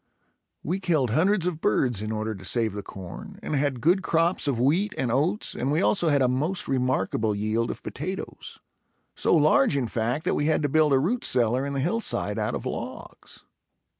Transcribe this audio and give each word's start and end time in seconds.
We 0.63 0.79
killed 0.79 1.11
hundreds 1.11 1.45
of 1.45 1.61
birds 1.61 2.01
in 2.01 2.11
order 2.11 2.33
to 2.33 2.43
save 2.43 2.73
the 2.73 2.81
corn 2.81 3.37
and 3.43 3.53
had 3.55 3.79
good 3.81 4.01
crops 4.01 4.47
of 4.47 4.59
wheat 4.59 4.95
and 4.97 5.11
oats 5.11 5.53
and 5.53 5.71
we 5.71 5.79
also 5.79 6.09
had 6.09 6.23
a 6.23 6.27
most 6.27 6.67
remarkable 6.67 7.35
yield 7.35 7.69
of 7.69 7.83
potatoes; 7.83 8.59
so 9.13 9.35
large 9.35 9.77
in 9.77 9.87
fact, 9.87 10.25
that 10.25 10.33
we 10.33 10.47
had 10.47 10.63
to 10.63 10.69
build 10.69 10.91
a 10.91 10.97
root 10.97 11.23
cellar 11.23 11.67
in 11.67 11.73
the 11.73 11.79
hillside 11.79 12.39
out 12.39 12.55
of 12.55 12.65
logs. 12.65 13.43